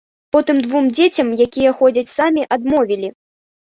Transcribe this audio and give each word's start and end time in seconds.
Потым 0.35 0.57
двум 0.67 0.87
дзецям, 0.95 1.31
якія 1.47 1.77
ходзяць 1.83 2.13
самі, 2.17 2.51
адмовілі. 2.61 3.17